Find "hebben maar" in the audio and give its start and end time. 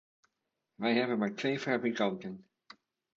0.95-1.35